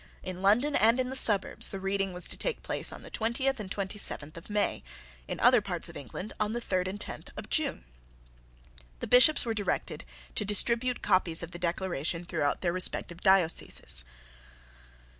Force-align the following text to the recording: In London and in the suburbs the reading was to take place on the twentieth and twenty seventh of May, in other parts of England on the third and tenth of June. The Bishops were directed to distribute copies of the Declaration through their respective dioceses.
In 0.23 0.41
London 0.41 0.75
and 0.75 0.99
in 0.99 1.11
the 1.11 1.15
suburbs 1.15 1.69
the 1.69 1.79
reading 1.79 2.11
was 2.11 2.27
to 2.29 2.35
take 2.35 2.63
place 2.63 2.91
on 2.91 3.03
the 3.03 3.11
twentieth 3.11 3.59
and 3.59 3.69
twenty 3.69 3.99
seventh 3.99 4.35
of 4.35 4.49
May, 4.49 4.81
in 5.27 5.39
other 5.39 5.61
parts 5.61 5.89
of 5.89 5.95
England 5.95 6.33
on 6.39 6.53
the 6.53 6.59
third 6.59 6.87
and 6.87 6.99
tenth 6.99 7.29
of 7.37 7.51
June. 7.51 7.85
The 8.99 9.05
Bishops 9.05 9.45
were 9.45 9.53
directed 9.53 10.03
to 10.33 10.43
distribute 10.43 11.03
copies 11.03 11.43
of 11.43 11.51
the 11.51 11.59
Declaration 11.59 12.25
through 12.25 12.51
their 12.61 12.73
respective 12.73 13.21
dioceses. 13.21 14.03